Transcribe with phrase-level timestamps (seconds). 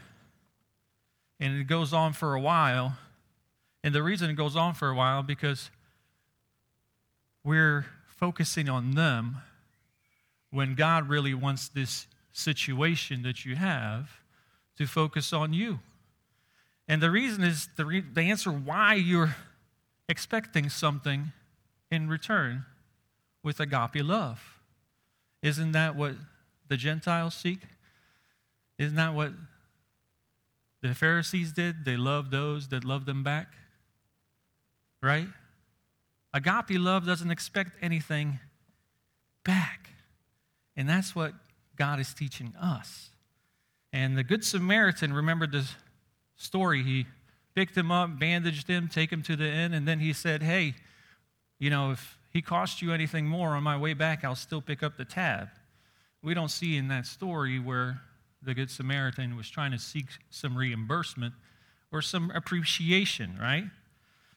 [1.41, 2.97] and it goes on for a while.
[3.85, 5.71] And the reason it goes on for a while because
[7.45, 9.39] we're focusing on them
[10.51, 14.21] when God really wants this situation that you have
[14.77, 15.81] to focus on you.
[16.89, 19.37] And the reason is the, re- the answer why you're
[20.09, 21.33] expecting something
[21.91, 22.65] in return
[23.43, 24.61] with agape love.
[25.43, 26.15] Isn't that what
[26.69, 27.61] the Gentiles seek?
[28.79, 29.33] Isn't that what
[30.81, 31.85] the Pharisees did?
[31.85, 33.49] They loved those that loved them back.
[35.03, 35.29] Right?
[36.33, 38.39] Agape love doesn't expect anything
[39.45, 39.91] back.
[40.77, 41.35] And that's what
[41.77, 43.11] God is teaching us.
[43.93, 45.75] And the Good Samaritan remembered this
[46.39, 46.83] story.
[46.83, 47.07] He
[47.55, 50.75] picked him up, bandaged him, take him to the inn, and then he said, Hey,
[51.59, 54.83] you know, if he cost you anything more on my way back, I'll still pick
[54.83, 55.49] up the tab.
[56.23, 58.01] We don't see in that story where
[58.43, 61.35] the Good Samaritan was trying to seek some reimbursement
[61.91, 63.65] or some appreciation, right?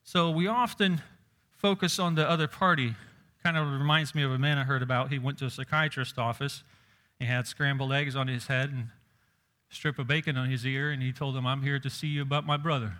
[0.03, 1.01] So we often
[1.57, 2.95] focus on the other party.
[3.43, 5.11] Kind of reminds me of a man I heard about.
[5.11, 6.63] He went to a psychiatrist's office.
[7.19, 8.87] He had scrambled eggs on his head and
[9.71, 12.21] strip of bacon on his ear, and he told him, I'm here to see you
[12.21, 12.93] about my brother.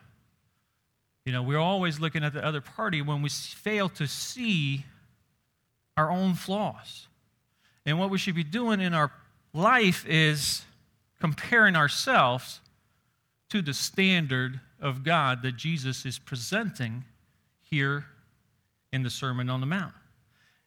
[1.25, 4.85] You know, we're always looking at the other party when we fail to see
[5.95, 7.07] our own flaws.
[7.85, 9.11] And what we should be doing in our
[9.53, 10.63] life is
[11.19, 12.61] comparing ourselves
[13.49, 17.03] to the standard of God that Jesus is presenting
[17.61, 18.05] here
[18.91, 19.93] in the Sermon on the Mount.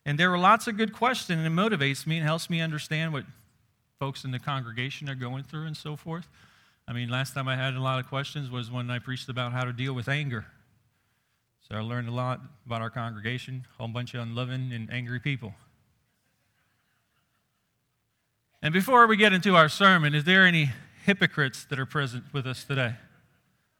[0.06, 3.12] And there are lots of good questions, and it motivates me and helps me understand
[3.12, 3.24] what
[3.98, 6.28] folks in the congregation are going through and so forth.
[6.86, 9.52] I mean, last time I had a lot of questions was when I preached about
[9.52, 10.46] how to deal with anger.
[11.68, 15.18] So I learned a lot about our congregation, a whole bunch of unloving and angry
[15.18, 15.54] people.
[18.62, 20.72] And before we get into our sermon, is there any
[21.04, 22.94] hypocrites that are present with us today?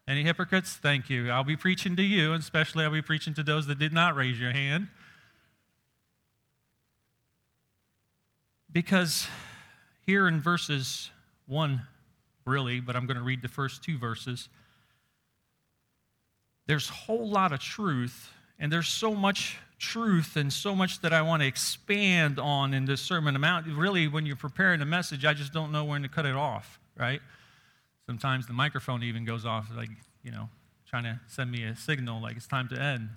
[0.06, 0.74] Any hypocrites?
[0.74, 1.30] Thank you.
[1.30, 4.14] I'll be preaching to you, and especially I'll be preaching to those that did not
[4.14, 4.88] raise your hand.
[8.70, 9.26] Because
[10.06, 11.10] here in verses
[11.46, 11.80] 1,
[12.44, 14.48] really, but I'm going to read the first two verses.
[16.66, 21.12] There's a whole lot of truth, and there's so much truth and so much that
[21.12, 23.66] I want to expand on in this sermon amount.
[23.66, 26.78] Really, when you're preparing a message, I just don't know when to cut it off,
[26.96, 27.20] right?
[28.06, 29.90] Sometimes the microphone even goes off, like,
[30.22, 30.48] you know,
[30.88, 33.08] trying to send me a signal like it's time to end.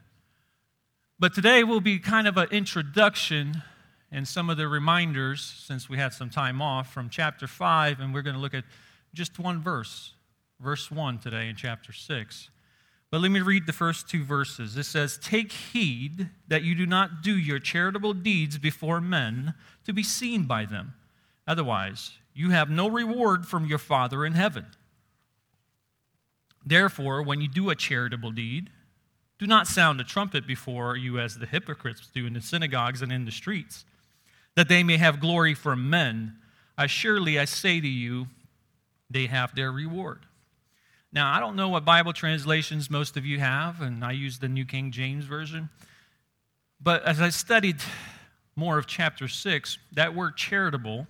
[1.19, 3.63] But today will be kind of an introduction
[4.11, 8.13] and some of the reminders, since we had some time off, from chapter 5, and
[8.13, 8.63] we're going to look at
[9.13, 10.13] just one verse,
[10.59, 12.49] verse 1 today in chapter 6.
[13.09, 14.75] But let me read the first two verses.
[14.77, 19.53] It says, Take heed that you do not do your charitable deeds before men
[19.85, 20.93] to be seen by them.
[21.45, 24.67] Otherwise, you have no reward from your Father in heaven.
[26.65, 28.69] Therefore, when you do a charitable deed,
[29.39, 33.11] do not sound a trumpet before you as the hypocrites do in the synagogues and
[33.11, 33.85] in the streets
[34.57, 36.35] that they may have glory from men.
[36.79, 38.25] I surely I say to you,
[39.07, 40.25] they have their reward.
[41.13, 44.47] Now, I don't know what Bible translations most of you have, and I use the
[44.49, 45.69] New King James Version.
[46.81, 47.77] But as I studied
[48.55, 51.05] more of chapter 6, that word charitable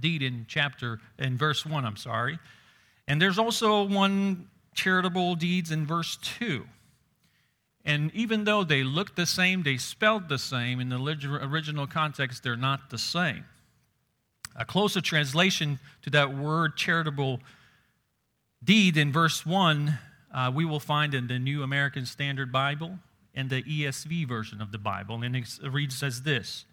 [0.00, 2.40] deed in chapter in verse 1, I'm sorry.
[3.06, 6.66] And there's also one charitable deeds in verse 2.
[7.88, 10.98] And even though they look the same, they spelled the same, in the
[11.42, 13.46] original context, they're not the same.
[14.54, 17.40] A closer translation to that word charitable
[18.62, 19.98] deed in verse 1,
[20.34, 22.98] uh, we will find in the New American Standard Bible
[23.34, 25.22] and the ESV version of the Bible.
[25.22, 26.66] And it reads as this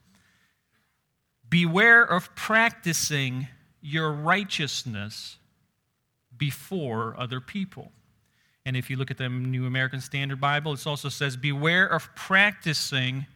[1.47, 3.47] Beware of practicing
[3.79, 5.38] your righteousness
[6.35, 7.94] before other people.
[8.65, 12.13] And if you look at the New American Standard Bible, it also says, Beware of
[12.15, 13.27] practicing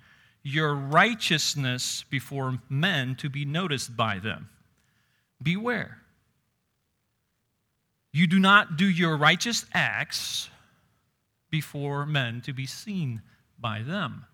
[0.42, 4.50] your righteousness before men to be noticed by them.
[5.42, 6.00] Beware.
[8.12, 10.50] You do not do your righteous acts
[11.52, 13.22] before men to be seen
[13.60, 14.26] by them.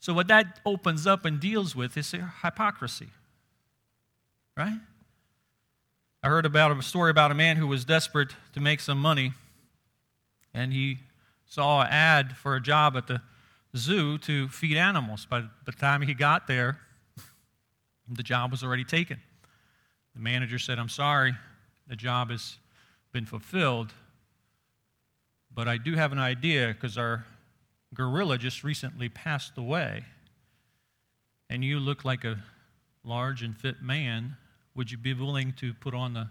[0.00, 2.12] So, what that opens up and deals with is
[2.42, 3.10] hypocrisy.
[4.56, 4.78] Right?
[6.24, 9.32] I heard about a story about a man who was desperate to make some money,
[10.54, 10.98] and he
[11.46, 13.20] saw an ad for a job at the
[13.76, 15.26] zoo to feed animals.
[15.26, 16.78] By the time he got there,
[18.08, 19.20] the job was already taken.
[20.14, 21.34] The manager said, I'm sorry,
[21.86, 22.58] the job has
[23.12, 23.92] been fulfilled,
[25.54, 27.24] but I do have an idea because our
[27.94, 30.04] gorilla just recently passed away,
[31.50, 32.38] and you look like a
[33.04, 34.36] large and fit man.
[34.74, 36.30] Would you be willing to put on the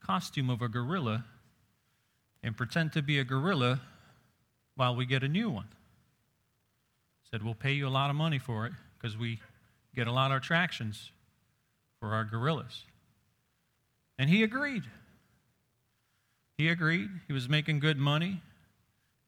[0.00, 1.24] costume of a gorilla
[2.44, 3.80] and pretend to be a gorilla
[4.76, 5.66] while we get a new one?
[7.30, 9.40] Said, We'll pay you a lot of money for it because we
[9.96, 11.10] get a lot of attractions
[11.98, 12.84] for our gorillas.
[14.18, 14.84] And he agreed.
[16.58, 17.08] He agreed.
[17.26, 18.42] He was making good money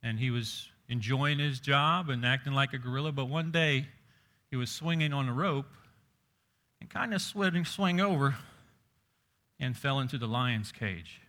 [0.03, 3.13] and he was enjoying his job and acting like a gorilla.
[3.13, 3.87] But one day
[4.51, 5.67] he was swinging on a rope
[6.81, 8.37] and kind of swing, over
[9.59, 11.21] and fell into the lion's cage.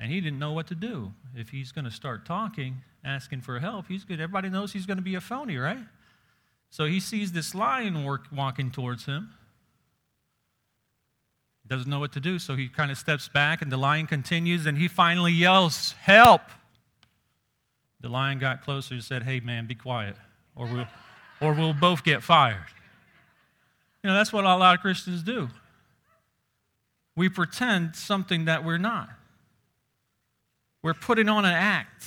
[0.00, 1.12] And he didn't know what to do.
[1.34, 4.20] If he's going to start talking, asking for help, he's good.
[4.20, 5.84] Everybody knows he's going to be a phony, right?
[6.70, 9.30] So he sees this lion work, walking towards him.
[11.62, 14.06] He doesn't know what to do, so he kind of steps back, and the lion
[14.06, 16.42] continues, and he finally yells, Help!
[18.00, 20.16] The lion got closer and said, Hey, man, be quiet,
[20.54, 20.86] or we'll,
[21.40, 22.66] or we'll both get fired.
[24.02, 25.48] You know, that's what a lot of Christians do.
[27.16, 29.10] We pretend something that we're not.
[30.82, 32.06] We're putting on an act.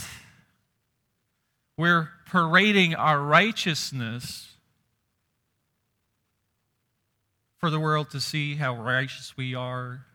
[1.78, 4.48] We're parading our righteousness
[7.58, 10.06] for the world to see how righteous we are.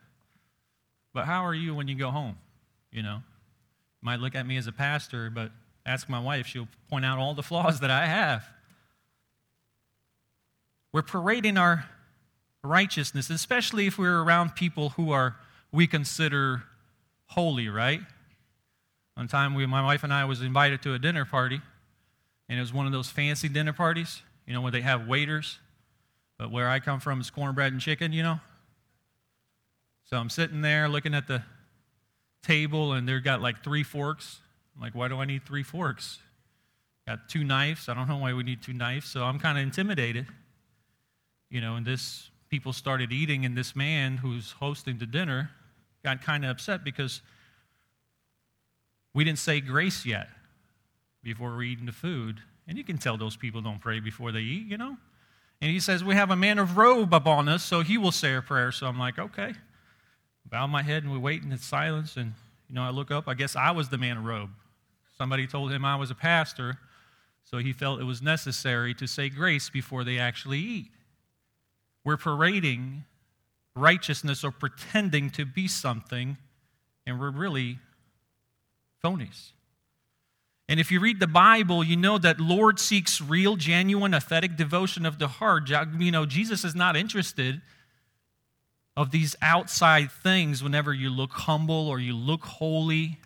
[1.13, 2.37] But how are you when you go home?
[2.91, 5.51] You know, you might look at me as a pastor, but
[5.85, 8.45] ask my wife, she'll point out all the flaws that I have.
[10.91, 11.85] We're parading our
[12.63, 15.35] righteousness, especially if we're around people who are
[15.71, 16.63] we consider
[17.27, 18.01] holy, right?
[19.17, 21.59] One time, we, my wife and I was invited to a dinner party,
[22.47, 25.59] and it was one of those fancy dinner parties, you know, where they have waiters.
[26.37, 28.39] But where I come from is cornbread and chicken, you know.
[30.05, 31.41] So I'm sitting there looking at the
[32.43, 34.39] table, and they've got like three forks
[34.77, 36.19] I'm like, why do I need three forks?
[37.07, 37.89] Got two knives.
[37.89, 39.07] I don't know why we need two knives.
[39.07, 40.27] So I'm kind of intimidated.
[41.49, 45.49] You know, and this people started eating, and this man who's hosting the dinner
[46.03, 47.21] got kind of upset because
[49.17, 50.29] we didn't say grace yet
[51.23, 52.39] before we're eating the food.
[52.67, 54.95] And you can tell those people don't pray before they eat, you know?
[55.59, 58.35] And he says, We have a man of robe upon us, so he will say
[58.35, 58.71] a prayer.
[58.71, 59.55] So I'm like, Okay.
[60.45, 62.15] Bow my head and we wait in silence.
[62.15, 62.33] And,
[62.69, 63.27] you know, I look up.
[63.27, 64.51] I guess I was the man of robe.
[65.17, 66.77] Somebody told him I was a pastor,
[67.43, 70.91] so he felt it was necessary to say grace before they actually eat.
[72.05, 73.05] We're parading
[73.75, 76.37] righteousness or pretending to be something,
[77.07, 77.79] and we're really
[79.03, 79.51] phonies.
[80.69, 85.05] And if you read the Bible, you know that Lord seeks real, genuine, authentic devotion
[85.05, 85.69] of the heart.
[85.69, 87.61] You know, Jesus is not interested
[88.97, 93.19] of these outside things whenever you look humble or you look holy.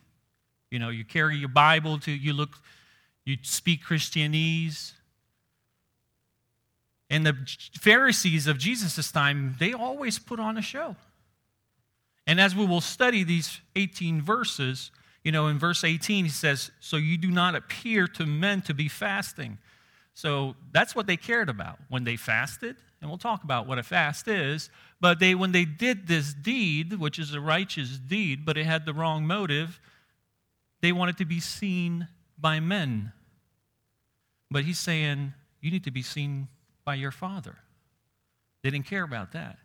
[0.70, 2.60] You know, you carry your Bible to, you look,
[3.26, 4.94] you speak Christianese.
[7.10, 7.36] And the
[7.82, 10.96] Pharisees of Jesus' time, they always put on a show.
[12.28, 14.92] And as we will study these 18 verses,
[15.24, 18.74] you know, in verse 18, he says, So you do not appear to men to
[18.74, 19.60] be fasting.
[20.14, 22.76] So that's what they cared about when they fasted.
[23.00, 24.70] And we'll talk about what a fast is.
[25.00, 28.86] But they, when they did this deed, which is a righteous deed, but it had
[28.86, 29.80] the wrong motive,
[30.82, 33.12] they wanted to be seen by men.
[34.50, 36.48] But he's saying, you need to be seen
[36.84, 37.56] by your Father.
[38.64, 39.58] They didn't care about that.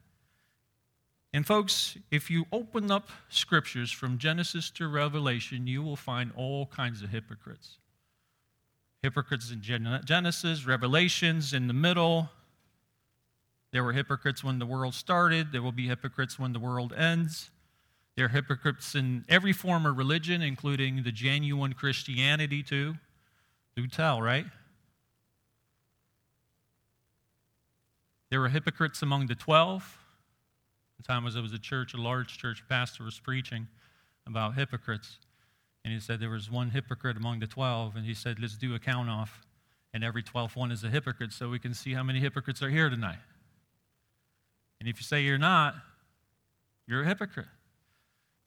[1.32, 6.66] And, folks, if you open up scriptures from Genesis to Revelation, you will find all
[6.66, 7.78] kinds of hypocrites.
[9.02, 12.30] Hypocrites in Genesis, Revelations in the middle.
[13.72, 17.50] There were hypocrites when the world started, there will be hypocrites when the world ends.
[18.16, 22.94] There are hypocrites in every form of religion, including the genuine Christianity, too.
[23.76, 24.46] Do tell, right?
[28.30, 29.98] There were hypocrites among the 12.
[30.98, 33.68] The time was it was a church, a large church pastor was preaching
[34.26, 35.18] about hypocrites.
[35.84, 38.74] And he said there was one hypocrite among the 12, and he said, let's do
[38.74, 39.46] a count off.
[39.94, 42.70] And every 12th one is a hypocrite, so we can see how many hypocrites are
[42.70, 43.18] here tonight.
[44.80, 45.74] And if you say you're not,
[46.86, 47.46] you're a hypocrite.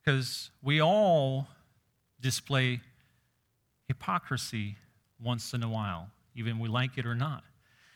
[0.04, 1.48] Because we all
[2.20, 2.82] display
[3.88, 4.76] hypocrisy
[5.22, 7.44] once in a while, even we like it or not.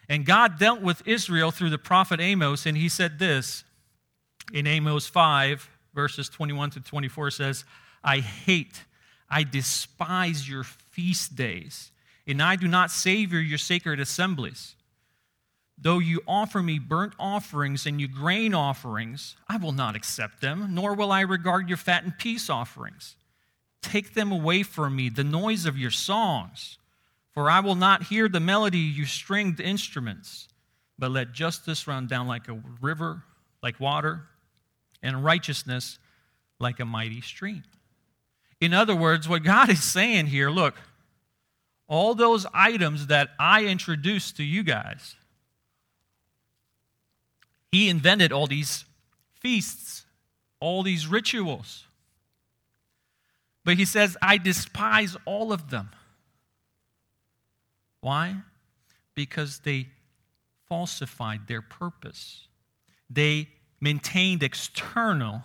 [0.10, 3.64] And God dealt with Israel through the prophet Amos, and he said this
[4.52, 7.66] in Amos 5, verses 21 to 24 says,
[8.04, 8.84] I hate,
[9.30, 11.92] I despise your feast days,
[12.28, 14.76] and I do not savor your sacred assemblies.
[15.78, 20.70] Though you offer me burnt offerings and you grain offerings, I will not accept them,
[20.72, 23.16] nor will I regard your fat and peace offerings.
[23.82, 26.78] Take them away from me, the noise of your songs.
[27.34, 30.48] For I will not hear the melody of your stringed instruments,
[31.00, 33.24] but let justice run down like a river,
[33.64, 34.28] like water,
[35.04, 36.00] and righteousness
[36.60, 37.64] like a mighty stream.
[38.62, 40.76] In other words, what God is saying here look,
[41.88, 45.16] all those items that I introduced to you guys,
[47.72, 48.86] He invented all these
[49.36, 50.06] feasts,
[50.62, 51.86] all these rituals.
[53.66, 55.90] But He says, I despise all of them.
[58.00, 58.36] Why?
[59.14, 59.88] Because they
[60.68, 62.48] falsified their purpose.
[63.10, 63.50] They
[63.84, 65.44] maintained external,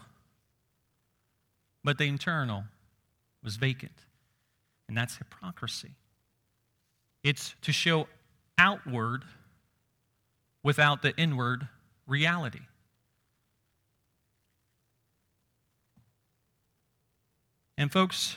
[1.83, 2.63] but the internal
[3.43, 3.91] was vacant.
[4.87, 5.91] And that's hypocrisy.
[7.25, 8.07] It's to show
[8.57, 9.25] outward
[10.63, 11.67] without the inward
[12.07, 12.61] reality.
[17.77, 18.37] And, folks,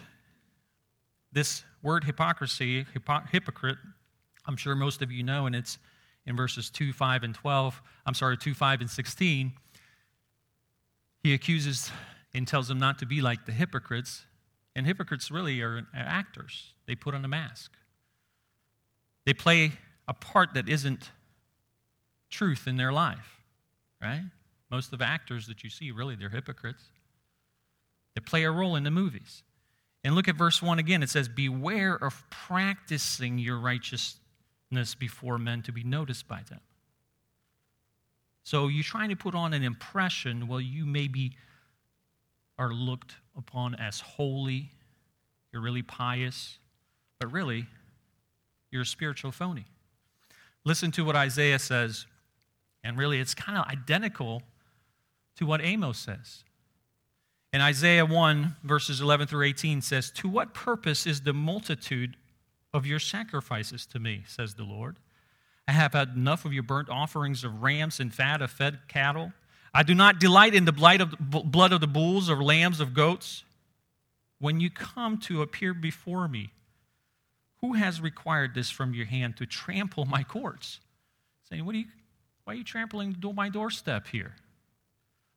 [1.31, 3.77] this word hypocrisy, hypo- hypocrite,
[4.48, 5.77] I'm sure most of you know, and it's
[6.25, 7.79] in verses 2, 5, and 12.
[8.08, 9.53] I'm sorry, 2, 5, and 16.
[11.24, 11.92] He accuses
[12.34, 14.25] and tells them not to be like the hypocrites.
[14.75, 17.72] And hypocrites really are actors, they put on a mask.
[19.25, 19.74] They play
[20.08, 21.12] a part that isn't
[22.30, 23.42] truth in their life,
[24.01, 24.24] right?
[24.72, 26.84] Most of the actors that you see, really, they're hypocrites.
[28.16, 29.44] They play a role in the movies.
[30.04, 31.04] And look at verse 1 again.
[31.04, 36.62] It says, Beware of practicing your righteousness before men to be noticed by them.
[38.44, 41.36] So you're trying to put on an impression, well, you maybe
[42.58, 44.72] are looked upon as holy,
[45.52, 46.60] you're really pious,
[47.20, 47.68] but really,
[48.72, 49.66] you're a spiritual phony.
[50.64, 52.06] Listen to what Isaiah says,
[52.84, 54.42] and really, it's kind of identical
[55.36, 56.44] to what Amos says.
[57.54, 62.16] In Isaiah 1, verses 11 through 18 says, To what purpose is the multitude
[62.74, 64.98] of your sacrifices to me, says the Lord?
[65.72, 69.32] I have had enough of your burnt offerings of rams and fat of fed cattle.
[69.74, 71.00] I do not delight in the blood
[71.72, 73.46] of the bulls or lambs of goats.
[74.38, 76.50] When you come to appear before me,
[77.62, 80.82] who has required this from your hand to trample my courts?
[81.50, 81.86] Saying, what are you,
[82.44, 84.36] why are you trampling my doorstep here?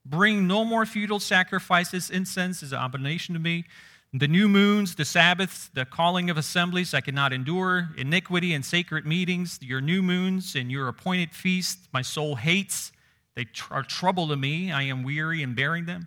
[0.05, 2.11] Bring no more futile sacrifices.
[2.11, 3.67] Incense is an abomination to me.
[4.16, 7.88] The new moons, the Sabbaths, the calling of assemblies, I cannot endure.
[7.97, 12.92] Iniquity and sacred meetings, your new moons and your appointed feasts, my soul hates.
[13.35, 14.71] They are trouble to me.
[14.71, 16.06] I am weary in bearing them.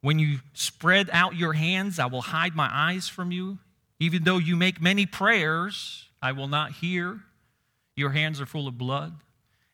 [0.00, 3.58] When you spread out your hands, I will hide my eyes from you.
[3.98, 7.20] Even though you make many prayers, I will not hear.
[7.94, 9.12] Your hands are full of blood.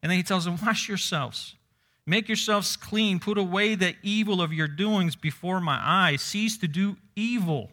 [0.02, 1.54] And then he tells them, Wash yourselves
[2.06, 3.18] Make yourselves clean.
[3.18, 6.22] Put away the evil of your doings before my eyes.
[6.22, 7.70] Cease to do evil.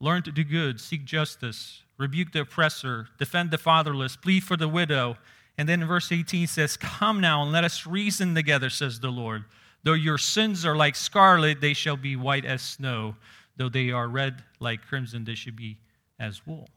[0.00, 0.80] Learn to do good.
[0.80, 1.82] Seek justice.
[1.98, 3.08] Rebuke the oppressor.
[3.18, 4.16] Defend the fatherless.
[4.16, 5.18] Plead for the widow.
[5.58, 9.44] And then verse 18 says, Come now and let us reason together, says the Lord.
[9.84, 13.16] Though your sins are like scarlet, they shall be white as snow.
[13.56, 15.78] Though they are red like crimson, they should be
[16.18, 16.70] as wool.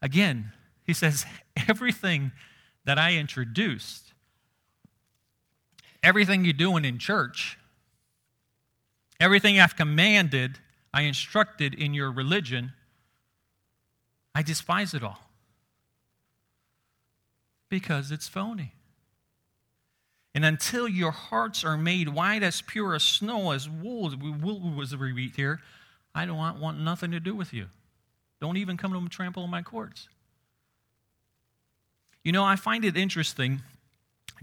[0.00, 0.52] Again,
[0.84, 1.26] he says,
[1.68, 2.32] Everything
[2.84, 4.14] that I introduced
[6.06, 7.58] everything you're doing in church,
[9.18, 10.60] everything I've commanded,
[10.94, 12.72] I instructed in your religion,
[14.32, 15.18] I despise it all
[17.68, 18.72] because it's phony.
[20.32, 24.90] And until your hearts are made white as pure as snow, as wool, wool was
[24.90, 25.58] the read here,
[26.14, 27.66] I don't want, want nothing to do with you.
[28.40, 30.08] Don't even come to trample on my courts.
[32.22, 33.62] You know, I find it interesting.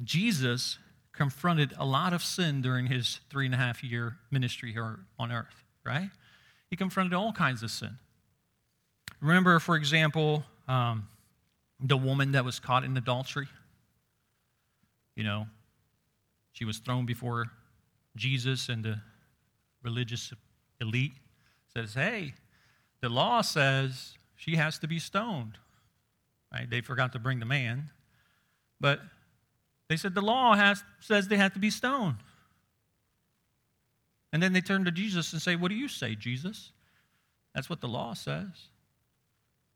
[0.03, 0.77] Jesus
[1.13, 5.31] confronted a lot of sin during his three and a half year ministry here on
[5.31, 6.09] earth, right?
[6.69, 7.97] He confronted all kinds of sin.
[9.21, 11.07] Remember, for example, um,
[11.79, 13.47] the woman that was caught in adultery?
[15.15, 15.45] You know,
[16.51, 17.45] she was thrown before
[18.15, 18.99] Jesus and the
[19.83, 20.33] religious
[20.81, 21.13] elite
[21.73, 22.33] says, hey,
[23.01, 25.57] the law says she has to be stoned.
[26.51, 26.69] Right?
[26.69, 27.89] They forgot to bring the man.
[28.79, 29.01] But
[29.93, 32.15] they said the law has, says they have to be stoned.
[34.31, 36.71] And then they turn to Jesus and say, What do you say, Jesus?
[37.53, 38.69] That's what the law says.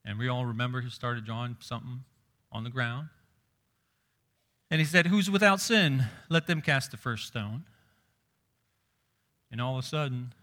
[0.03, 2.03] And we all remember he started drawing something
[2.51, 3.09] on the ground.
[4.71, 6.05] And he said, Who's without sin?
[6.29, 7.65] Let them cast the first stone.
[9.51, 10.33] And all of a sudden,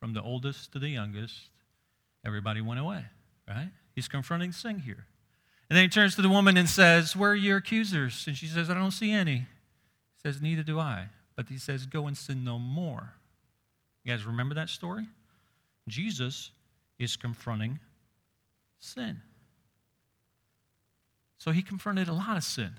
[0.00, 1.50] from the oldest to the youngest,
[2.26, 3.04] everybody went away,
[3.46, 3.70] right?
[3.94, 5.06] He's confronting sin here.
[5.70, 8.24] And then he turns to the woman and says, Where are your accusers?
[8.26, 9.36] And she says, I don't see any.
[9.36, 11.06] He says, Neither do I.
[11.36, 13.14] But he says, Go and sin no more.
[14.04, 15.06] You guys remember that story?
[15.86, 16.50] Jesus
[16.98, 17.78] is confronting
[18.80, 19.22] sin.
[21.38, 22.72] So he confronted a lot of sin.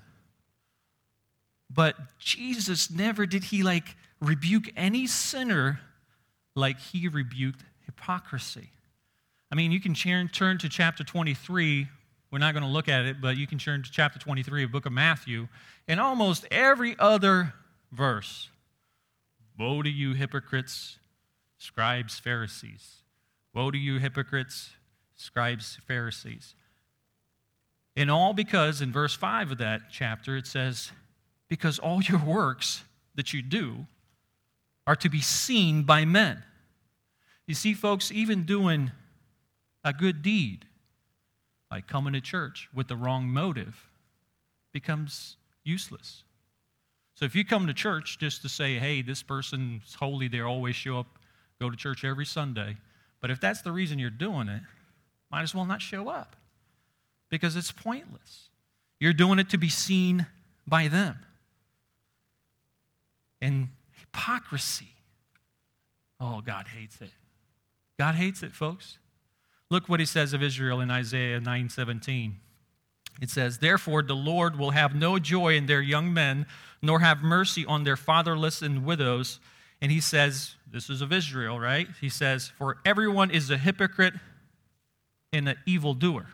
[1.70, 5.80] But Jesus never did he like rebuke any sinner
[6.54, 8.68] like he rebuked hypocrisy.
[9.50, 11.88] I mean, you can turn to chapter 23.
[12.32, 14.72] We're not going to look at it, but you can turn to chapter 23 of
[14.72, 15.48] book of Matthew.
[15.86, 17.52] And almost every other
[17.92, 18.48] verse,
[19.58, 20.96] woe to you hypocrites,
[21.58, 23.02] scribes, Pharisees.
[23.54, 24.70] Woe to you hypocrites,
[25.14, 26.54] scribes, Pharisees.
[27.96, 30.90] And all because in verse 5 of that chapter it says,
[31.48, 32.82] Because all your works
[33.14, 33.86] that you do
[34.86, 36.42] are to be seen by men.
[37.46, 38.90] You see, folks, even doing
[39.84, 40.64] a good deed,
[41.72, 43.88] like coming to church with the wrong motive,
[44.74, 46.22] becomes useless.
[47.14, 50.76] So if you come to church just to say, hey, this person's holy, they always
[50.76, 51.06] show up,
[51.58, 52.76] go to church every Sunday,
[53.22, 54.60] but if that's the reason you're doing it,
[55.30, 56.36] might as well not show up
[57.30, 58.50] because it's pointless.
[59.00, 60.26] You're doing it to be seen
[60.66, 61.16] by them.
[63.40, 64.92] And hypocrisy,
[66.20, 67.12] oh, God hates it.
[67.98, 68.98] God hates it, folks.
[69.72, 72.34] Look what he says of Israel in Isaiah 9:17.
[73.22, 76.44] It says, Therefore, the Lord will have no joy in their young men,
[76.82, 79.40] nor have mercy on their fatherless and widows.
[79.80, 81.88] And he says, This is of Israel, right?
[82.02, 84.12] He says, For everyone is a hypocrite
[85.32, 86.26] and an evildoer.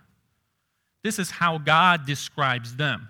[1.04, 3.08] This is how God describes them.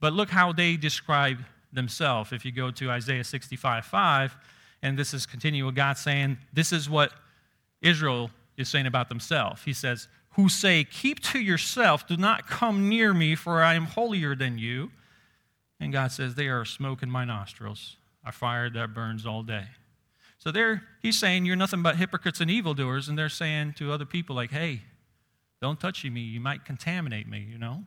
[0.00, 1.38] But look how they describe
[1.72, 2.32] themselves.
[2.32, 4.36] If you go to Isaiah 65 5,
[4.82, 7.12] and this is continuing God saying, This is what
[7.80, 9.62] Israel is saying about themselves.
[9.64, 13.86] He says, Who say, Keep to yourself, do not come near me, for I am
[13.86, 14.90] holier than you.
[15.78, 19.66] And God says, They are smoke in my nostrils, a fire that burns all day.
[20.38, 23.08] So there, he's saying, You're nothing but hypocrites and evildoers.
[23.08, 24.82] And they're saying to other people, like, Hey,
[25.60, 26.20] don't touch me.
[26.20, 27.84] You might contaminate me, you know?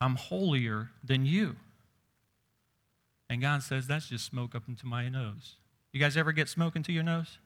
[0.00, 1.56] I'm holier than you.
[3.30, 5.56] And God says, That's just smoke up into my nose.
[5.92, 7.38] You guys ever get smoke into your nose?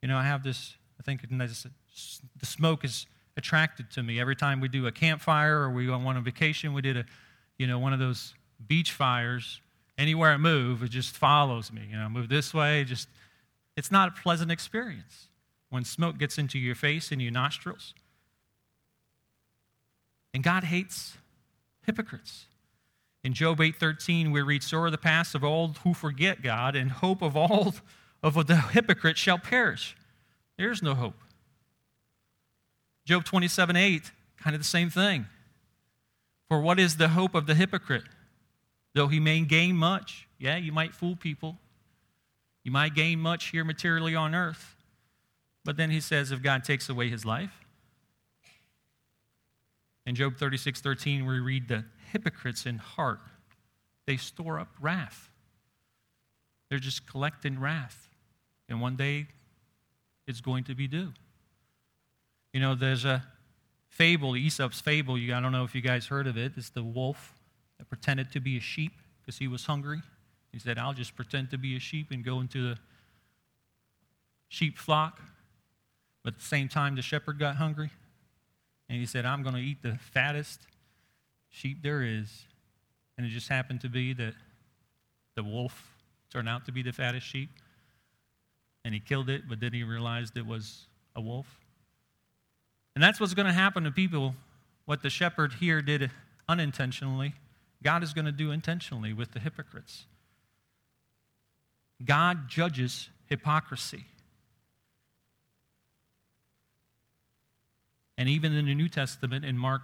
[0.00, 4.20] You know, I have this, I think the smoke is attracted to me.
[4.20, 7.04] Every time we do a campfire or we go on a vacation, we did a,
[7.58, 8.34] you know, one of those
[8.66, 9.60] beach fires.
[9.96, 11.82] Anywhere I move, it just follows me.
[11.90, 13.08] You know, move this way, just,
[13.76, 15.28] it's not a pleasant experience
[15.70, 17.94] when smoke gets into your face and your nostrils.
[20.32, 21.16] And God hates
[21.86, 22.46] hypocrites.
[23.22, 26.90] In Job 8:13 we read so are the past of all who forget God and
[26.90, 27.74] hope of all
[28.22, 29.96] of the hypocrites shall perish.
[30.56, 31.20] There is no hope.
[33.04, 35.26] Job 27 8, kind of the same thing.
[36.48, 38.04] For what is the hope of the hypocrite?
[38.94, 41.58] Though he may gain much, yeah, you might fool people.
[42.62, 44.76] You might gain much here materially on earth.
[45.64, 47.64] But then he says if God takes away his life,
[50.06, 53.20] in Job 36 13, we read the hypocrites in heart,
[54.06, 55.30] they store up wrath.
[56.68, 58.08] They're just collecting wrath.
[58.68, 59.28] And one day
[60.26, 61.12] it's going to be due.
[62.52, 63.24] You know, there's a
[63.88, 65.16] fable, Aesop's fable.
[65.16, 66.52] I don't know if you guys heard of it.
[66.56, 67.34] It's the wolf
[67.78, 70.00] that pretended to be a sheep because he was hungry.
[70.52, 72.78] He said, I'll just pretend to be a sheep and go into the
[74.48, 75.20] sheep flock.
[76.22, 77.90] But at the same time, the shepherd got hungry.
[78.88, 80.60] And he said, I'm going to eat the fattest
[81.50, 82.46] sheep there is
[83.16, 84.34] and it just happened to be that
[85.36, 85.92] the wolf
[86.32, 87.50] turned out to be the fattest sheep,
[88.84, 91.58] and he killed it, but then he realized it was a wolf.
[92.94, 94.34] And that's what's going to happen to people.
[94.84, 96.10] What the shepherd here did
[96.48, 97.34] unintentionally,
[97.82, 100.04] God is going to do intentionally with the hypocrites.
[102.04, 104.04] God judges hypocrisy.
[108.16, 109.82] And even in the New Testament, in Mark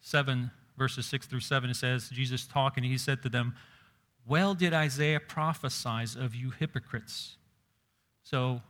[0.00, 3.54] 7, verses 6 through 7, it says, Jesus talking, he said to them,
[4.26, 7.36] Well did Isaiah prophesy of you hypocrites.
[8.30, 8.62] So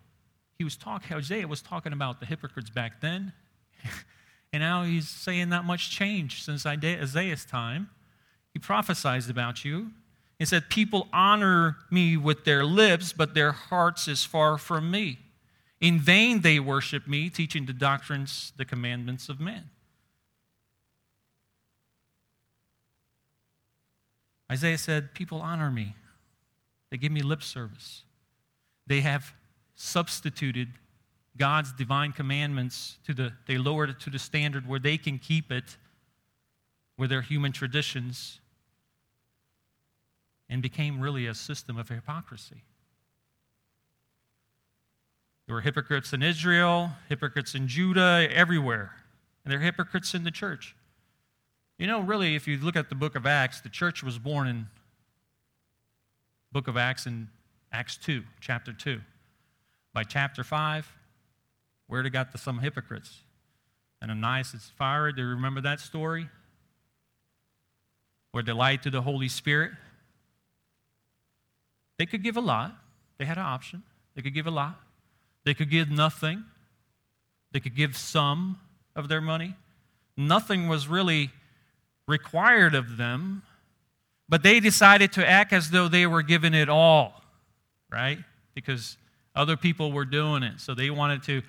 [0.56, 3.34] he was talking, Isaiah was talking about the hypocrites back then.
[4.54, 7.90] and now he's saying not much change since Isaiah's time.
[8.54, 9.90] He prophesied about you.
[10.38, 15.18] He said, People honor me with their lips, but their hearts is far from me.
[15.78, 19.68] In vain they worship me, teaching the doctrines, the commandments of men.
[24.50, 25.96] Isaiah said, People honor me.
[26.90, 28.04] They give me lip service.
[28.86, 29.34] They have
[29.80, 30.68] substituted
[31.38, 35.50] God's divine commandments to the, they lowered it to the standard where they can keep
[35.50, 35.78] it
[36.98, 38.40] with their human traditions
[40.50, 42.62] and became really a system of hypocrisy.
[45.46, 48.92] There were hypocrites in Israel, hypocrites in Judah, everywhere.
[49.44, 50.76] And there are hypocrites in the church.
[51.78, 54.46] You know, really, if you look at the book of Acts, the church was born
[54.46, 54.66] in
[56.52, 57.28] book of Acts in
[57.72, 59.00] Acts 2, chapter 2.
[59.92, 60.90] By chapter 5,
[61.86, 63.20] where they got the, some hypocrites.
[64.00, 65.14] And Ananias and Sapphira.
[65.14, 66.28] Do you remember that story?
[68.32, 69.72] Where they lied to the Holy Spirit.
[71.98, 72.74] They could give a lot.
[73.18, 73.82] They had an option.
[74.14, 74.80] They could give a lot.
[75.44, 76.44] They could give nothing.
[77.52, 78.58] They could give some
[78.94, 79.54] of their money.
[80.16, 81.30] Nothing was really
[82.06, 83.42] required of them,
[84.28, 87.22] but they decided to act as though they were giving it all,
[87.90, 88.18] right?
[88.54, 88.96] Because
[89.34, 90.60] other people were doing it.
[90.60, 91.42] So they wanted to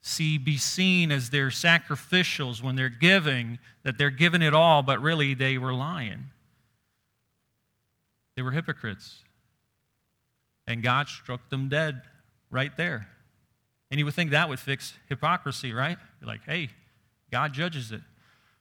[0.00, 5.00] see be seen as their sacrificials when they're giving, that they're giving it all, but
[5.00, 6.24] really they were lying.
[8.36, 9.22] They were hypocrites.
[10.66, 12.02] And God struck them dead
[12.50, 13.08] right there.
[13.90, 15.98] And you would think that would fix hypocrisy, right?
[16.20, 16.70] You're like, hey,
[17.30, 18.00] God judges it.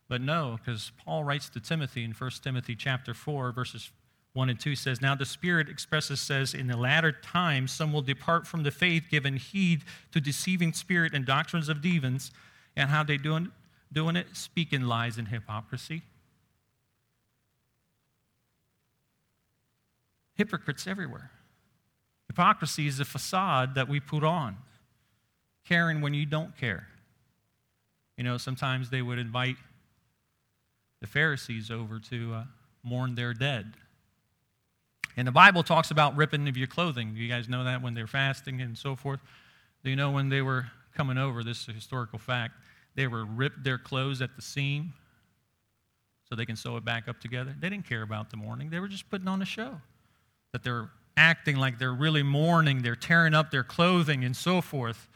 [0.08, 3.90] But no, because Paul writes to Timothy in 1 Timothy chapter 4, verses
[4.34, 8.02] 1 and 2 says, Now the Spirit expresses, says, In the latter times some will
[8.02, 12.32] depart from the faith, giving heed to deceiving spirit and doctrines of demons.
[12.76, 13.52] And how they doing,
[13.92, 14.28] doing it?
[14.34, 16.02] Speaking lies and hypocrisy.
[20.36, 21.30] Hypocrites everywhere.
[22.28, 24.58] Hypocrisy is a facade that we put on
[25.68, 26.88] caring when you don't care.
[28.18, 29.58] You know, sometimes they would invite
[31.02, 32.44] the Pharisees over to uh,
[32.84, 33.74] mourn their dead.
[35.16, 37.16] And the Bible talks about ripping of your clothing.
[37.16, 39.20] You guys know that when they're fasting and so forth?
[39.84, 42.56] Do you know when they were coming over, this historical fact,
[42.96, 44.94] they were ripped their clothes at the seam
[46.30, 47.56] so they can sew it back up together?
[47.60, 49.82] They didn't care about the mourning, they were just putting on a show.
[50.52, 55.08] That they're acting like they're really mourning, they're tearing up their clothing and so forth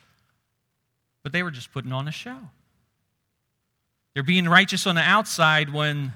[1.27, 2.37] but they were just putting on a show.
[4.13, 6.13] They're being righteous on the outside when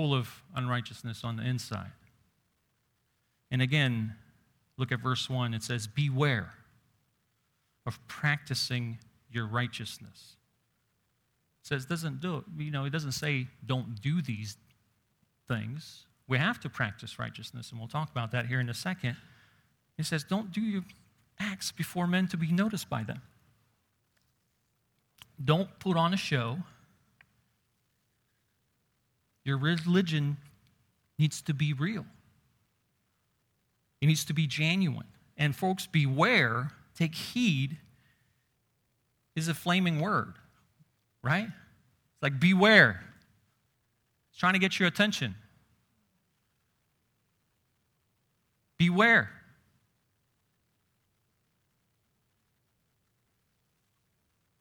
[0.00, 1.90] full of unrighteousness on the inside.
[3.50, 4.14] And again,
[4.78, 5.52] look at verse 1.
[5.52, 6.54] It says, Beware
[7.84, 8.96] of practicing
[9.30, 10.36] your righteousness.
[11.62, 12.44] It says, doesn't do it.
[12.56, 14.56] You know, it doesn't say don't do these
[15.48, 16.06] things.
[16.26, 19.18] We have to practice righteousness, and we'll talk about that here in a second.
[19.98, 20.84] It says, don't do your
[21.38, 23.20] acts before men to be noticed by them.
[25.44, 26.56] Don't put on a show.
[29.50, 30.36] Your religion
[31.18, 32.06] needs to be real,
[34.00, 35.08] it needs to be genuine.
[35.36, 37.78] And, folks, beware, take heed,
[39.34, 40.34] is a flaming word,
[41.24, 41.46] right?
[41.46, 43.02] It's like beware.
[44.30, 45.34] It's trying to get your attention.
[48.78, 49.30] Beware.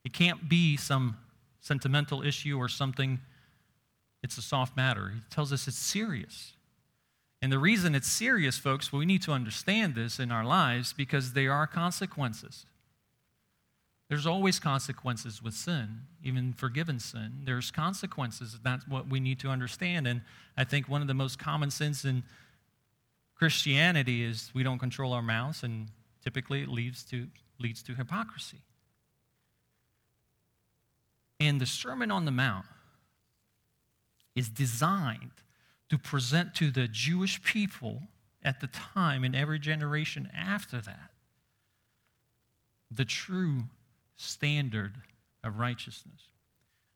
[0.04, 1.17] It can't be some
[1.60, 3.19] sentimental issue or something,
[4.21, 5.12] it's a soft matter.
[5.15, 6.53] He tells us it's serious.
[7.41, 11.34] And the reason it's serious, folks, we need to understand this in our lives because
[11.34, 12.65] there are consequences.
[14.10, 17.41] There's always consequences with sin, even forgiven sin.
[17.45, 18.58] There's consequences.
[18.62, 20.08] That's what we need to understand.
[20.08, 20.21] And
[20.58, 22.23] I think one of the most common sins in
[23.36, 25.88] Christianity is we don't control our mouths, and
[26.23, 27.27] typically it leads to,
[27.60, 28.58] leads to hypocrisy.
[31.39, 32.65] And the Sermon on the Mount
[34.35, 35.31] is designed
[35.89, 38.03] to present to the Jewish people
[38.43, 41.11] at the time and every generation after that
[42.91, 43.63] the true
[44.15, 44.95] standard
[45.43, 46.21] of righteousness.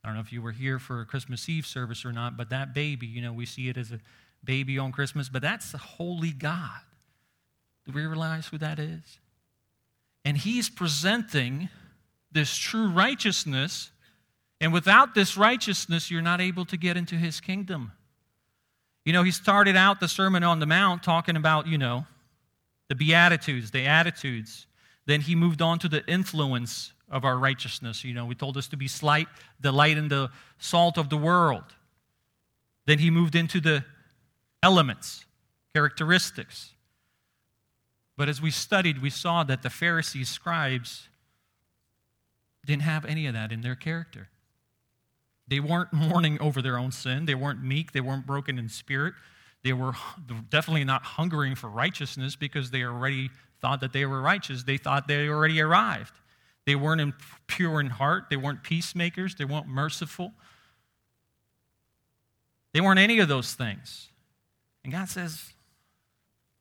[0.03, 2.49] I don't know if you were here for a Christmas Eve service or not, but
[2.49, 3.99] that baby, you know, we see it as a
[4.43, 6.81] baby on Christmas, but that's the holy God.
[7.85, 9.19] Do we realize who that is?
[10.25, 11.69] And he's presenting
[12.31, 13.91] this true righteousness,
[14.61, 17.91] and without this righteousness, you're not able to get into his kingdom.
[19.05, 22.05] You know, he started out the Sermon on the Mount talking about, you know,
[22.87, 24.67] the Beatitudes, the attitudes.
[25.05, 28.03] Then he moved on to the influence of our righteousness.
[28.03, 29.27] You know, we told us to be slight,
[29.59, 31.63] the light and the salt of the world.
[32.85, 33.83] Then he moved into the
[34.61, 35.25] elements,
[35.73, 36.71] characteristics.
[38.15, 41.07] But as we studied, we saw that the Pharisees, scribes,
[42.65, 44.29] didn't have any of that in their character.
[45.47, 47.25] They weren't mourning over their own sin.
[47.25, 47.91] They weren't meek.
[47.91, 49.13] They weren't broken in spirit.
[49.63, 49.93] They were
[50.49, 53.29] definitely not hungering for righteousness because they already
[53.61, 54.63] thought that they were righteous.
[54.63, 56.13] They thought they already arrived.
[56.65, 57.13] They weren't
[57.47, 58.25] pure in heart.
[58.29, 59.35] They weren't peacemakers.
[59.35, 60.33] They weren't merciful.
[62.73, 64.09] They weren't any of those things.
[64.83, 65.53] And God says,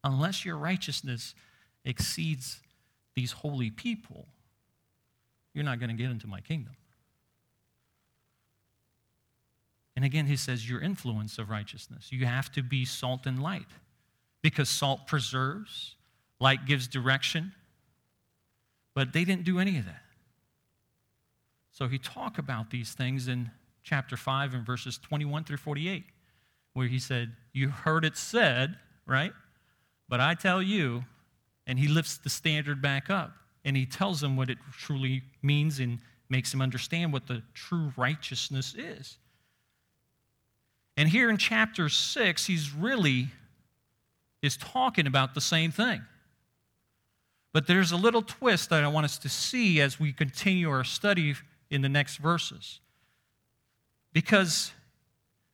[0.05, 1.35] unless your righteousness
[1.85, 2.61] exceeds
[3.15, 4.27] these holy people,
[5.55, 6.75] you're not going to get into my kingdom.
[9.95, 12.11] And again, he says, your influence of righteousness.
[12.11, 13.67] You have to be salt and light
[14.41, 15.97] because salt preserves,
[16.41, 17.53] light gives direction.
[18.95, 20.03] But they didn't do any of that.
[21.71, 23.51] So he talked about these things in
[23.83, 26.05] chapter 5 and verses 21 through 48,
[26.75, 28.77] where he said, You heard it said,
[29.07, 29.33] right?
[30.09, 31.05] But I tell you,
[31.67, 33.33] and he lifts the standard back up
[33.65, 37.93] and he tells them what it truly means and makes them understand what the true
[37.97, 39.19] righteousness is.
[40.97, 43.29] And here in chapter 6, he's really
[44.43, 46.03] is talking about the same thing.
[47.53, 50.85] But there's a little twist that I want us to see as we continue our
[50.85, 51.35] study
[51.71, 52.81] in the next verses.
[54.13, 54.73] Because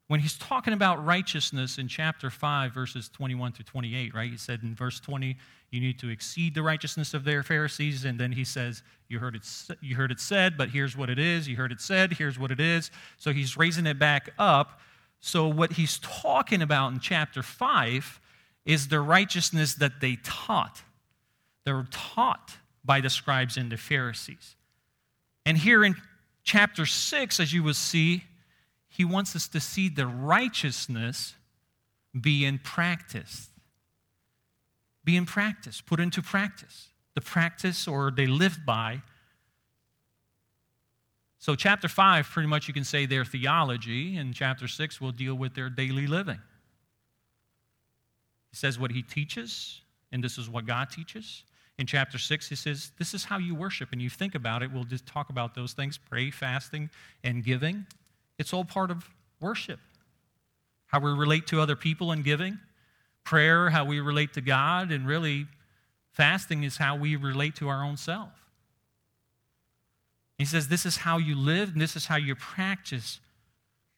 [0.08, 4.30] when he's talking about righteousness in chapter 5, verses 21 through 28, right?
[4.30, 5.36] He said in verse 20,
[5.70, 8.04] you need to exceed the righteousness of their Pharisees.
[8.04, 9.42] And then he says, you heard, it,
[9.82, 11.46] you heard it said, but here's what it is.
[11.46, 12.90] You heard it said, here's what it is.
[13.18, 14.80] So he's raising it back up.
[15.20, 18.20] So what he's talking about in chapter 5
[18.64, 20.82] is the righteousness that they taught.
[21.64, 24.56] They're taught by the scribes and the Pharisees.
[25.44, 25.96] And here in
[26.44, 28.24] chapter 6, as you will see,
[28.88, 31.34] he wants us to see the righteousness
[32.18, 33.48] be in practice.
[35.04, 36.88] Be in practice, put into practice.
[37.14, 39.02] The practice or they live by.
[41.48, 45.34] So, chapter 5, pretty much you can say their theology, and chapter 6 will deal
[45.34, 46.38] with their daily living.
[48.50, 49.80] He says what he teaches,
[50.12, 51.44] and this is what God teaches.
[51.78, 53.88] In chapter 6, he says, This is how you worship.
[53.92, 56.90] And you think about it, we'll just talk about those things pray, fasting,
[57.24, 57.86] and giving.
[58.38, 59.08] It's all part of
[59.40, 59.80] worship.
[60.88, 62.58] How we relate to other people in giving,
[63.24, 65.46] prayer, how we relate to God, and really,
[66.12, 68.47] fasting is how we relate to our own self.
[70.38, 73.20] He says, This is how you live, and this is how you practice.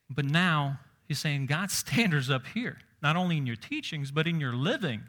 [0.09, 4.41] But now, he's saying God's standard's up here, not only in your teachings, but in
[4.41, 5.03] your living.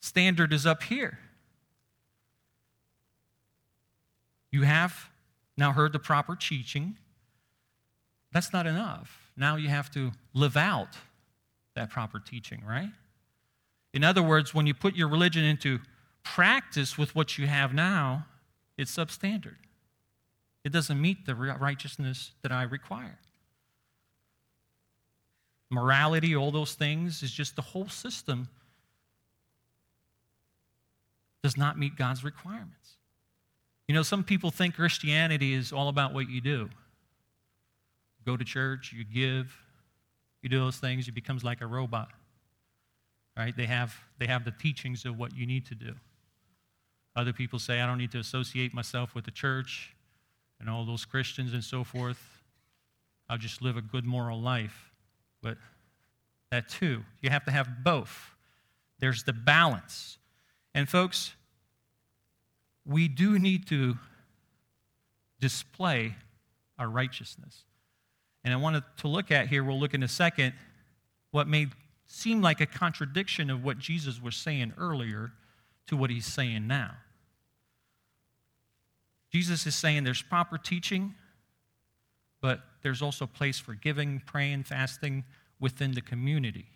[0.00, 1.18] Standard is up here.
[4.50, 5.10] You have
[5.56, 6.96] now heard the proper teaching.
[8.32, 9.30] That's not enough.
[9.36, 10.96] Now you have to live out
[11.74, 12.90] that proper teaching, right?
[13.92, 15.80] In other words, when you put your religion into
[16.22, 18.26] practice with what you have now,
[18.76, 19.56] it's substandard.
[20.64, 23.18] It doesn't meet the righteousness that I require.
[25.70, 28.48] Morality, all those things, is just the whole system
[31.42, 32.96] does not meet God's requirements.
[33.88, 36.70] You know, some people think Christianity is all about what you do.
[38.24, 39.54] go to church, you give,
[40.40, 42.08] you do those things, it becomes like a robot.
[43.36, 43.54] Right?
[43.54, 45.94] They have, they have the teachings of what you need to do.
[47.14, 49.94] Other people say, I don't need to associate myself with the church
[50.64, 52.40] and all those Christians and so forth.
[53.28, 54.92] I'll just live a good moral life.
[55.42, 55.58] But
[56.50, 58.34] that too, you have to have both.
[58.98, 60.16] There's the balance.
[60.74, 61.34] And folks,
[62.86, 63.98] we do need to
[65.38, 66.14] display
[66.78, 67.64] our righteousness.
[68.42, 70.54] And I wanted to look at here, we'll look in a second,
[71.30, 71.66] what may
[72.06, 75.32] seem like a contradiction of what Jesus was saying earlier
[75.88, 76.92] to what he's saying now.
[79.34, 81.12] Jesus is saying there's proper teaching,
[82.40, 85.24] but there's also place for giving, praying, fasting
[85.58, 86.66] within the community.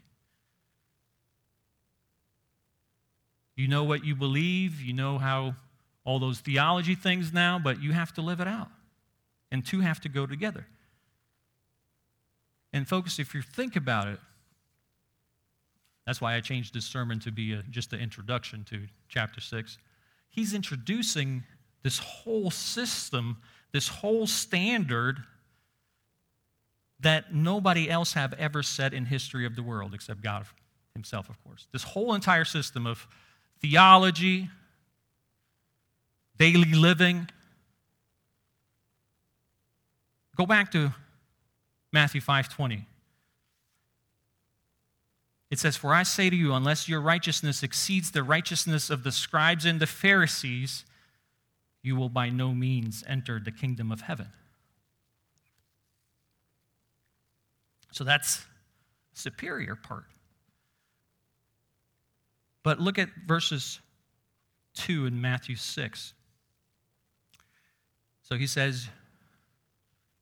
[3.54, 5.54] You know what you believe, you know how
[6.04, 8.70] all those theology things now, but you have to live it out.
[9.52, 10.66] And two have to go together.
[12.72, 14.18] And, folks, if you think about it,
[16.06, 19.78] that's why I changed this sermon to be a, just an introduction to chapter 6.
[20.28, 21.44] He's introducing
[21.82, 23.38] this whole system,
[23.72, 25.22] this whole standard
[27.00, 30.46] that nobody else have ever set in history of the world except God
[30.94, 31.68] himself, of course.
[31.72, 33.06] This whole entire system of
[33.60, 34.50] theology,
[36.36, 37.28] daily living.
[40.36, 40.92] Go back to
[41.92, 42.84] Matthew 5:20.
[45.50, 49.12] It says, For I say to you, unless your righteousness exceeds the righteousness of the
[49.12, 50.84] scribes and the Pharisees,
[51.88, 54.28] you will by no means enter the kingdom of heaven.
[57.92, 58.44] So that's
[59.14, 60.04] superior part.
[62.62, 63.80] But look at verses
[64.74, 66.12] 2 in Matthew 6.
[68.22, 68.88] So he says,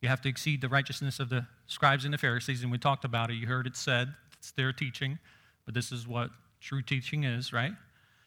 [0.00, 3.04] You have to exceed the righteousness of the scribes and the Pharisees, and we talked
[3.04, 3.34] about it.
[3.34, 5.18] You heard it said, it's their teaching,
[5.64, 7.72] but this is what true teaching is, right?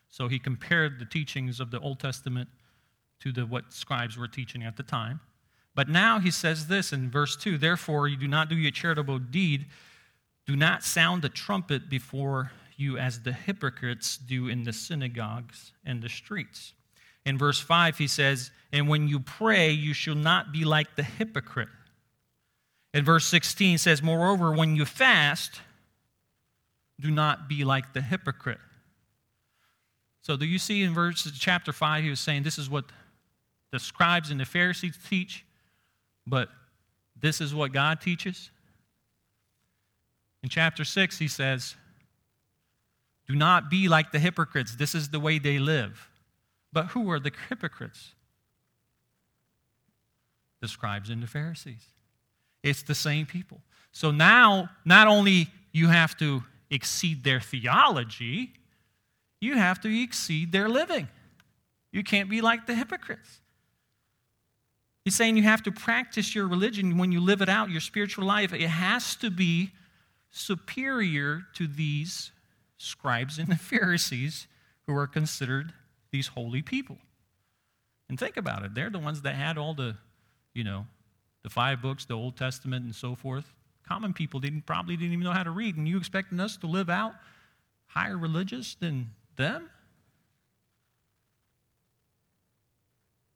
[0.10, 2.49] So he compared the teachings of the Old Testament
[3.21, 5.19] to the, what scribes were teaching at the time.
[5.75, 9.19] But now he says this in verse 2 Therefore, you do not do your charitable
[9.19, 9.67] deed,
[10.45, 16.01] do not sound the trumpet before you as the hypocrites do in the synagogues and
[16.01, 16.73] the streets.
[17.25, 21.03] In verse 5, he says, And when you pray, you shall not be like the
[21.03, 21.69] hypocrite.
[22.93, 25.62] In verse 16 says, Moreover, when you fast,
[26.99, 28.60] do not be like the hypocrite.
[30.21, 32.86] So, do you see in verse chapter 5, he was saying this is what
[33.71, 35.45] the scribes and the Pharisees teach,
[36.25, 36.49] but
[37.19, 38.51] this is what God teaches?
[40.41, 41.75] In chapter 6, he says,
[43.27, 44.75] Do not be like the hypocrites.
[44.75, 46.10] This is the way they live.
[46.71, 48.13] But who are the hypocrites?
[50.62, 51.86] The scribes and the Pharisees.
[52.63, 53.62] It's the same people.
[53.91, 58.53] So now, not only you have to exceed their theology,
[59.41, 61.08] you have to exceed their living.
[61.91, 63.41] You can't be like the hypocrites.
[65.05, 68.25] He's saying you have to practice your religion when you live it out, your spiritual
[68.25, 68.53] life.
[68.53, 69.71] It has to be
[70.31, 72.31] superior to these
[72.77, 74.47] scribes and the Pharisees
[74.85, 75.73] who are considered
[76.12, 76.97] these holy people.
[78.09, 78.73] And think about it.
[78.73, 79.95] They're the ones that had all the,
[80.53, 80.88] you know,
[81.43, 83.53] the five books, the Old Testament, and so forth.
[83.88, 85.77] Common people didn't, probably didn't even know how to read.
[85.77, 87.13] And you expecting us to live out
[87.88, 89.69] higher religious than them?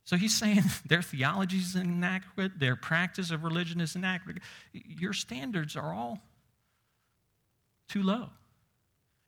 [0.06, 4.39] So he's saying their theology is inaccurate, their practice of religion is inaccurate.
[4.72, 6.20] Your standards are all
[7.88, 8.30] too low.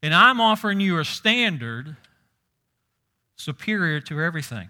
[0.02, 1.96] And I'm offering you a standard
[3.38, 4.70] superior to everything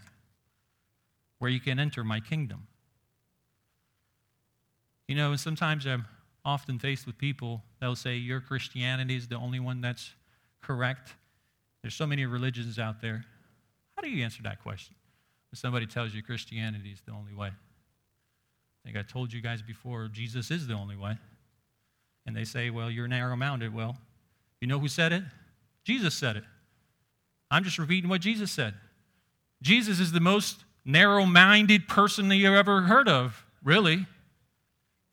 [1.39, 2.68] where you can enter my kingdom.
[5.08, 6.06] You know, sometimes I'm
[6.44, 10.13] often faced with people that'll say your Christianity is the only one that's
[10.62, 11.13] correct.
[11.82, 13.24] There's so many religions out there.
[13.96, 14.96] How do you answer that question?
[15.56, 17.48] When somebody tells you Christianity is the only way.
[17.48, 17.54] I
[18.84, 21.18] think I told you guys before, Jesus is the only way.
[22.26, 23.74] And they say, well, you're narrow minded.
[23.74, 23.96] Well,
[24.60, 25.24] you know who said it?
[25.86, 26.44] Jesus said it.
[27.50, 28.74] I'm just repeating what Jesus said.
[29.62, 34.08] Jesus is the most narrow minded person that you ever heard of, really.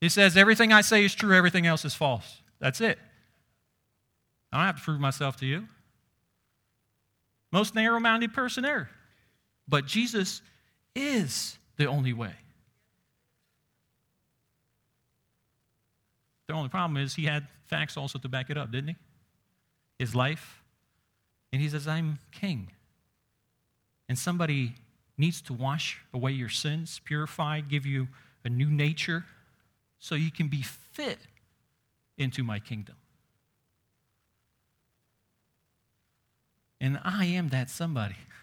[0.01, 2.41] He says, Everything I say is true, everything else is false.
[2.59, 2.99] That's it.
[4.51, 5.69] I don't have to prove myself to you.
[7.49, 8.89] Most narrow minded person there.
[9.67, 10.41] But Jesus
[10.95, 12.33] is the only way.
[16.47, 18.95] The only problem is he had facts also to back it up, didn't he?
[19.97, 20.61] His life.
[21.51, 22.69] And he says, I'm king.
[24.09, 24.75] And somebody
[25.17, 28.07] needs to wash away your sins, purify, give you
[28.43, 29.25] a new nature
[29.99, 31.19] so you can be fit
[32.17, 32.95] into my kingdom.
[36.81, 38.17] And I am that somebody.